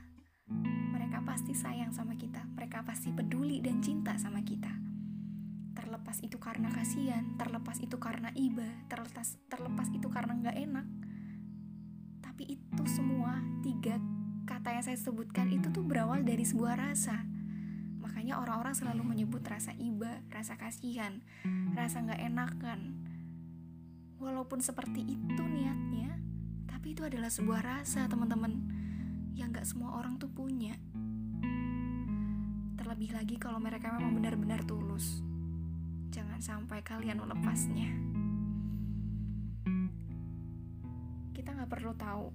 mereka 0.93 1.25
pasti 1.25 1.57
sayang 1.57 1.89
sama 1.89 2.21
kita, 2.21 2.45
mereka 2.53 2.85
pasti 2.85 3.09
peduli 3.17 3.65
dan 3.65 3.81
cinta 3.81 4.13
sama 4.21 4.45
kita. 4.45 4.69
Terlepas 5.73 6.21
itu 6.21 6.37
karena 6.37 6.69
kasihan, 6.69 7.33
terlepas 7.41 7.81
itu 7.81 7.97
karena 7.97 8.29
iba, 8.37 8.69
terlepas 8.93 9.41
terlepas 9.49 9.89
itu 9.89 10.05
karena 10.13 10.37
nggak 10.37 10.57
enak. 10.69 10.87
Tapi 12.21 12.61
itu 12.61 12.85
semua 12.85 13.41
tiga 13.65 13.97
kata 14.45 14.69
yang 14.69 14.85
saya 14.85 15.01
sebutkan 15.01 15.49
itu 15.49 15.73
tuh 15.73 15.81
berawal 15.81 16.21
dari 16.29 16.45
sebuah 16.45 16.77
rasa. 16.77 17.25
Makanya 18.05 18.37
orang-orang 18.37 18.77
selalu 18.77 19.01
menyebut 19.01 19.41
rasa 19.49 19.73
iba, 19.81 20.21
rasa 20.29 20.61
kasihan, 20.61 21.25
rasa 21.73 22.05
nggak 22.05 22.21
enakan, 22.21 22.81
Walaupun 24.23 24.63
seperti 24.63 25.03
itu 25.03 25.43
niatnya, 25.43 26.17
tapi 26.71 26.95
itu 26.95 27.03
adalah 27.03 27.33
sebuah 27.33 27.61
rasa 27.65 28.07
teman-teman 28.07 28.55
yang 29.35 29.51
gak 29.51 29.67
semua 29.67 29.99
orang 29.99 30.15
tuh 30.21 30.31
punya. 30.31 30.79
Terlebih 32.79 33.17
lagi 33.17 33.35
kalau 33.41 33.59
mereka 33.59 33.91
memang 33.97 34.15
benar-benar 34.15 34.63
tulus. 34.63 35.25
Jangan 36.15 36.39
sampai 36.39 36.85
kalian 36.87 37.19
melepasnya. 37.19 37.91
Kita 41.35 41.51
gak 41.59 41.71
perlu 41.73 41.97
tahu 41.99 42.31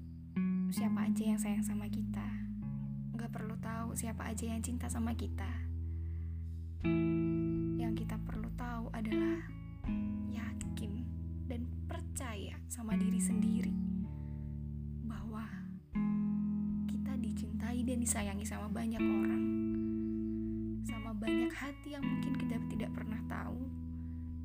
siapa 0.70 1.08
aja 1.08 1.24
yang 1.24 1.40
sayang 1.40 1.64
sama 1.64 1.88
kita. 1.88 2.28
Gak 3.16 3.32
perlu 3.32 3.56
tahu 3.64 3.96
siapa 3.96 4.28
aja 4.28 4.52
yang 4.52 4.60
cinta 4.60 4.92
sama 4.92 5.16
kita. 5.16 5.48
Yang 7.80 8.04
kita 8.04 8.20
perlu 8.28 8.52
tahu 8.60 8.92
adalah 8.92 9.59
sama 12.80 12.96
diri 12.96 13.20
sendiri 13.20 13.76
bahwa 15.04 15.44
kita 16.88 17.12
dicintai 17.20 17.84
dan 17.84 18.00
disayangi 18.00 18.48
sama 18.48 18.72
banyak 18.72 19.04
orang, 19.04 19.44
sama 20.88 21.12
banyak 21.12 21.52
hati 21.52 22.00
yang 22.00 22.08
mungkin 22.08 22.40
kita 22.40 22.56
tidak 22.72 22.96
pernah 22.96 23.20
tahu, 23.28 23.68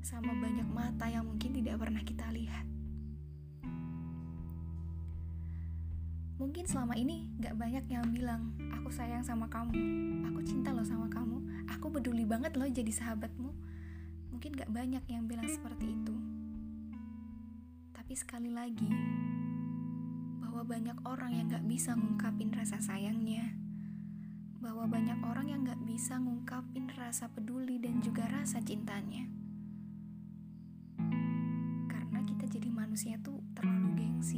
sama 0.02 0.34
banyak 0.34 0.66
mata 0.66 1.06
yang 1.06 1.22
mungkin 1.22 1.54
tidak 1.54 1.78
pernah 1.78 2.02
kita 2.02 2.26
lihat. 2.34 2.66
Mungkin 6.34 6.66
selama 6.66 6.98
ini 6.98 7.30
gak 7.38 7.54
banyak 7.54 7.86
yang 7.86 8.02
bilang, 8.10 8.50
aku 8.74 8.90
sayang 8.90 9.22
sama 9.22 9.46
kamu, 9.46 9.78
aku 10.26 10.42
cinta 10.42 10.74
loh 10.74 10.82
sama 10.82 11.06
kamu, 11.06 11.70
aku 11.70 11.86
peduli 11.86 12.26
banget 12.26 12.58
loh 12.58 12.66
jadi 12.66 12.90
sahabatmu. 12.90 13.54
Mungkin 14.34 14.58
gak 14.58 14.74
banyak 14.74 15.06
yang 15.06 15.30
bilang 15.30 15.46
seperti 15.46 15.94
itu. 15.94 16.23
Tapi 18.04 18.20
sekali 18.20 18.52
lagi, 18.52 18.92
bahwa 20.36 20.60
banyak 20.60 21.08
orang 21.08 21.40
yang 21.40 21.48
gak 21.48 21.64
bisa 21.64 21.96
ngungkapin 21.96 22.52
rasa 22.52 22.76
sayangnya, 22.76 23.56
bahwa 24.60 24.84
banyak 24.84 25.24
orang 25.24 25.48
yang 25.48 25.64
gak 25.64 25.80
bisa 25.88 26.20
ngungkapin 26.20 26.92
rasa 27.00 27.32
peduli 27.32 27.80
dan 27.80 28.04
juga 28.04 28.28
rasa 28.28 28.60
cintanya. 28.60 29.24
Karena 31.88 32.20
kita 32.28 32.44
jadi 32.44 32.68
manusia 32.68 33.16
tuh 33.24 33.40
terlalu 33.56 33.96
gengsi, 33.96 34.36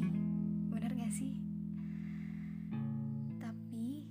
bener 0.70 0.94
gak 1.02 1.10
sih? 1.10 1.34
Tapi, 3.42 4.06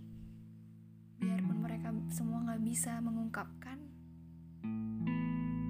biarpun 1.16 1.64
mereka 1.64 1.96
semua 2.12 2.44
gak 2.44 2.60
bisa 2.60 3.00
mengungkapkan, 3.00 3.80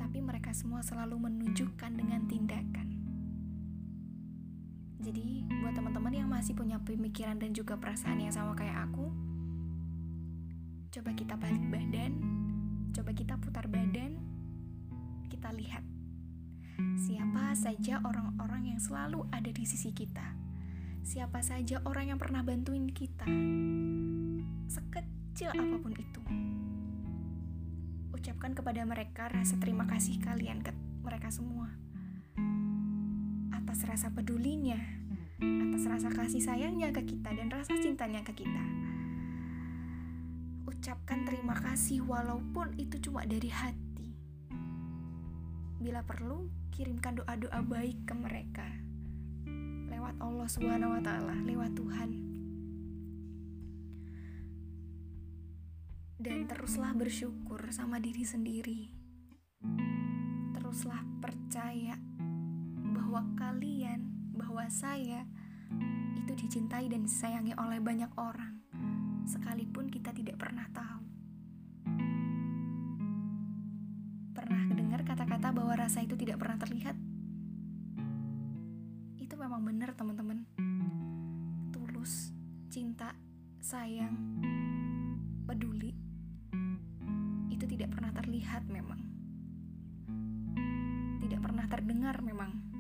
tapi 0.02 0.18
mereka 0.26 0.58
semua 0.58 0.82
selalu 0.82 1.30
menunjukkan 1.30 1.94
dengan 1.94 2.26
tindakan. 2.26 2.85
Jadi, 5.06 5.46
buat 5.62 5.78
teman-teman 5.78 6.18
yang 6.18 6.26
masih 6.26 6.58
punya 6.58 6.82
pemikiran 6.82 7.38
dan 7.38 7.54
juga 7.54 7.78
perasaan 7.78 8.26
yang 8.26 8.34
sama 8.34 8.58
kayak 8.58 8.90
aku, 8.90 9.14
coba 10.90 11.14
kita 11.14 11.38
balik 11.38 11.62
badan, 11.70 12.18
coba 12.90 13.14
kita 13.14 13.38
putar 13.38 13.70
badan, 13.70 14.18
kita 15.30 15.54
lihat 15.54 15.86
siapa 16.98 17.54
saja 17.54 18.02
orang-orang 18.02 18.74
yang 18.74 18.82
selalu 18.82 19.30
ada 19.30 19.54
di 19.54 19.62
sisi 19.70 19.94
kita. 19.94 20.26
Siapa 21.06 21.38
saja 21.46 21.86
orang 21.86 22.10
yang 22.10 22.18
pernah 22.18 22.42
bantuin 22.42 22.90
kita. 22.90 23.30
Sekecil 24.66 25.54
apa 25.54 25.76
pun 25.86 25.94
itu. 25.94 26.22
Ucapkan 28.10 28.58
kepada 28.58 28.82
mereka 28.90 29.30
rasa 29.30 29.54
terima 29.62 29.86
kasih 29.86 30.18
kalian 30.18 30.66
ke 30.66 30.74
mereka 31.06 31.30
semua 31.30 31.85
rasa 33.96 34.12
pedulinya, 34.12 34.76
atas 35.40 35.88
rasa 35.88 36.12
kasih 36.12 36.44
sayangnya 36.44 36.92
ke 36.92 37.16
kita 37.16 37.32
dan 37.32 37.48
rasa 37.48 37.80
cintanya 37.80 38.20
ke 38.28 38.44
kita. 38.44 38.64
Ucapkan 40.68 41.24
terima 41.24 41.56
kasih 41.56 42.04
walaupun 42.04 42.76
itu 42.76 43.00
cuma 43.08 43.24
dari 43.24 43.48
hati. 43.48 44.12
Bila 45.80 46.04
perlu, 46.04 46.52
kirimkan 46.76 47.24
doa-doa 47.24 47.64
baik 47.64 48.04
ke 48.04 48.12
mereka. 48.20 48.68
Lewat 49.88 50.20
Allah 50.20 50.48
taala, 51.00 51.40
lewat 51.48 51.72
Tuhan. 51.80 52.10
Dan 56.20 56.52
teruslah 56.52 56.92
bersyukur 56.92 57.64
sama 57.72 58.04
diri 58.04 58.28
sendiri. 58.28 58.92
Teruslah 60.52 61.00
percaya 61.24 61.96
bahwa 63.16 63.32
kalian, 63.40 64.12
bahwa 64.36 64.68
saya 64.68 65.24
itu 66.20 66.36
dicintai 66.36 66.92
dan 66.92 67.08
disayangi 67.08 67.56
oleh 67.56 67.80
banyak 67.80 68.12
orang, 68.20 68.60
sekalipun 69.24 69.88
kita 69.88 70.12
tidak 70.12 70.36
pernah 70.36 70.68
tahu. 70.76 71.00
berkata 75.46 75.62
bahwa 75.62 75.80
rasa 75.80 76.04
itu 76.04 76.20
tidak 76.20 76.44
pernah 76.44 76.60
terlihat, 76.60 77.00
itu 79.16 79.34
memang 79.40 79.64
benar 79.64 79.96
teman-teman. 79.96 80.44
Tulus, 81.72 82.36
cinta, 82.68 83.16
sayang, 83.64 84.12
peduli, 85.48 85.96
itu 87.48 87.64
tidak 87.64 87.96
pernah 87.96 88.12
terlihat 88.12 88.68
memang. 88.68 89.00
Tidak 91.24 91.40
pernah 91.40 91.64
terdengar 91.72 92.20
memang. 92.20 92.75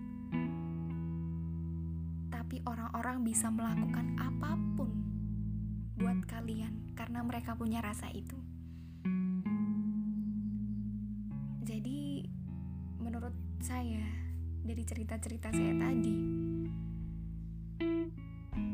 Orang-orang 2.66 3.22
bisa 3.22 3.54
melakukan 3.54 4.18
apa 4.18 4.58
pun 4.76 4.90
buat 6.02 6.20
kalian 6.28 6.92
karena 6.98 7.22
mereka 7.22 7.54
punya 7.56 7.80
rasa 7.80 8.10
itu. 8.12 8.36
saya 13.66 13.98
dari 14.62 14.86
cerita-cerita 14.86 15.50
saya 15.50 15.74
tadi 15.74 16.18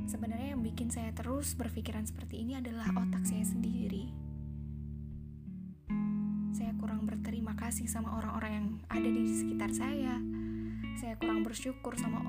sebenarnya 0.04 0.52
yang 0.52 0.60
bikin 0.68 0.92
saya 0.92 1.16
terus 1.16 1.56
berpikiran 1.56 2.04
seperti 2.04 2.44
ini 2.44 2.60
adalah 2.60 2.92
otak 3.00 3.24
saya 3.24 3.48
sendiri 3.48 4.12
saya 6.52 6.76
kurang 6.76 7.08
berterima 7.08 7.56
kasih 7.56 7.88
sama 7.88 8.20
orang-orang 8.20 8.52
yang 8.52 8.68
ada 8.92 9.08
di 9.08 9.24
sekitar 9.32 9.72
saya 9.72 10.20
saya 11.00 11.16
kurang 11.16 11.48
bersyukur 11.48 11.96
sama 11.96 12.20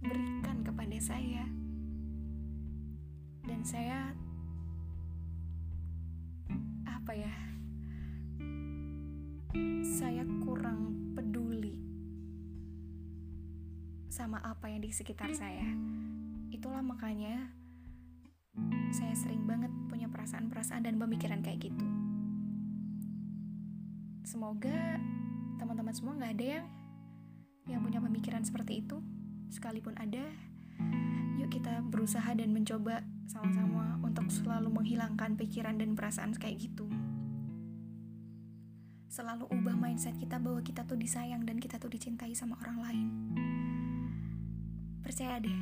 Berikan 0.00 0.64
kepada 0.64 0.96
saya 1.02 1.44
dan 3.42 3.60
saya 3.66 4.14
apa 6.88 7.12
ya 7.12 7.34
saya 9.82 10.22
kurang 10.40 11.12
peduli 11.18 11.76
sama 14.08 14.38
apa 14.40 14.70
yang 14.70 14.80
di 14.84 14.94
sekitar 14.94 15.34
saya. 15.34 15.66
Itulah 16.54 16.80
makanya 16.80 17.50
saya 18.92 19.16
sering 19.16 19.48
banget 19.48 19.72
punya 19.88 20.06
perasaan-perasaan 20.06 20.84
dan 20.84 21.00
pemikiran 21.00 21.40
kayak 21.40 21.72
gitu. 21.72 21.86
Semoga 24.22 25.00
teman-teman 25.58 25.94
semua 25.96 26.14
nggak 26.16 26.32
ada 26.38 26.46
yang 26.46 26.66
yang 27.66 27.80
punya 27.82 27.98
pemikiran 27.98 28.44
seperti 28.44 28.84
itu. 28.84 29.00
Sekalipun 29.52 29.92
ada, 30.00 30.24
yuk 31.36 31.52
kita 31.52 31.84
berusaha 31.84 32.32
dan 32.32 32.56
mencoba 32.56 33.04
sama-sama 33.28 34.00
untuk 34.00 34.32
selalu 34.32 34.72
menghilangkan 34.72 35.36
pikiran 35.36 35.76
dan 35.76 35.92
perasaan 35.92 36.32
kayak 36.32 36.56
gitu 36.72 36.88
selalu 39.12 39.44
ubah 39.52 39.76
mindset 39.76 40.16
kita 40.16 40.40
bahwa 40.40 40.64
kita 40.64 40.88
tuh 40.88 40.96
disayang 40.96 41.44
dan 41.44 41.60
kita 41.60 41.76
tuh 41.76 41.92
dicintai 41.92 42.32
sama 42.32 42.56
orang 42.64 42.80
lain. 42.80 43.06
Percaya 45.04 45.36
deh, 45.36 45.60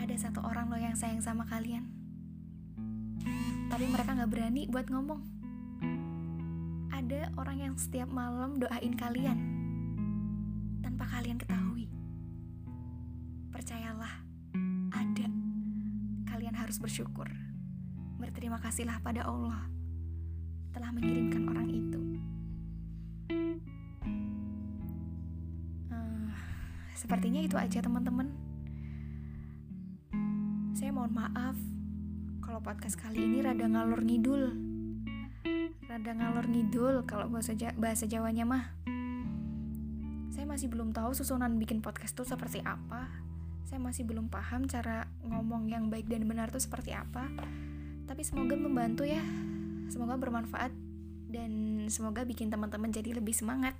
ada 0.00 0.16
satu 0.16 0.40
orang 0.40 0.72
loh 0.72 0.80
yang 0.80 0.96
sayang 0.96 1.20
sama 1.20 1.44
kalian. 1.44 1.84
Tapi 3.68 3.84
mereka 3.92 4.16
gak 4.16 4.32
berani 4.32 4.64
buat 4.72 4.88
ngomong. 4.88 5.20
Ada 6.88 7.28
orang 7.36 7.60
yang 7.60 7.74
setiap 7.76 8.08
malam 8.08 8.56
doain 8.56 8.96
kalian 8.96 9.36
tanpa 10.80 11.04
kalian 11.12 11.36
ketahui. 11.36 11.92
Percayalah, 13.58 14.14
ada. 14.94 15.26
Kalian 16.30 16.54
harus 16.54 16.78
bersyukur. 16.78 17.26
Berterima 18.22 18.62
kasihlah 18.62 19.02
pada 19.02 19.26
Allah 19.26 19.66
telah 20.70 20.94
mengirimkan 20.94 21.42
orang 21.50 21.66
itu. 21.66 22.00
Sepertinya 26.94 27.42
itu 27.42 27.58
aja 27.58 27.82
teman-teman. 27.82 28.30
Saya 30.78 30.94
mohon 30.94 31.10
maaf 31.10 31.58
kalau 32.38 32.62
podcast 32.62 32.94
kali 32.94 33.26
ini 33.26 33.42
rada 33.42 33.66
ngalor 33.66 34.06
ngidul. 34.06 34.54
Rada 35.90 36.12
ngalor 36.14 36.46
ngidul 36.46 37.02
kalau 37.10 37.26
bahasa, 37.26 37.58
bahasa 37.74 38.06
Jawanya 38.06 38.46
mah. 38.46 38.70
Saya 40.30 40.46
masih 40.46 40.70
belum 40.70 40.94
tahu 40.94 41.10
susunan 41.10 41.58
bikin 41.58 41.82
podcast 41.82 42.14
itu 42.14 42.22
seperti 42.22 42.62
apa. 42.62 43.27
Saya 43.68 43.84
masih 43.84 44.08
belum 44.08 44.32
paham 44.32 44.64
cara 44.64 45.04
ngomong 45.20 45.68
yang 45.68 45.92
baik 45.92 46.08
dan 46.08 46.24
benar 46.24 46.48
itu 46.48 46.64
seperti 46.64 46.96
apa. 46.96 47.28
Tapi 48.08 48.24
semoga 48.24 48.56
membantu 48.56 49.04
ya. 49.04 49.20
Semoga 49.92 50.16
bermanfaat 50.16 50.72
dan 51.28 51.84
semoga 51.92 52.24
bikin 52.24 52.48
teman-teman 52.48 52.88
jadi 52.88 53.20
lebih 53.20 53.36
semangat 53.36 53.76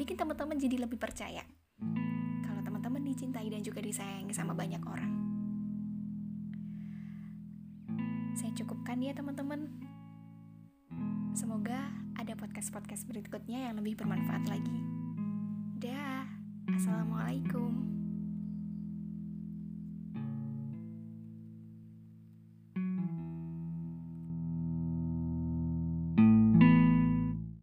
bikin 0.00 0.16
teman-teman 0.16 0.56
jadi 0.56 0.76
lebih 0.80 0.96
percaya 0.96 1.44
kalau 2.40 2.60
teman-teman 2.64 3.04
dicintai 3.04 3.52
dan 3.52 3.60
juga 3.60 3.84
disayangi 3.84 4.32
sama 4.32 4.56
banyak 4.56 4.80
orang. 4.88 5.12
Saya 8.32 8.56
cukupkan 8.56 8.96
ya 9.04 9.12
teman-teman. 9.12 9.68
Semoga 11.36 11.92
ada 12.16 12.32
podcast-podcast 12.32 13.04
berikutnya 13.06 13.68
yang 13.68 13.76
lebih 13.76 14.00
bermanfaat 14.00 14.48
lagi. 14.48 14.78
Dah, 15.76 16.24
Assalamualaikum. 16.72 17.89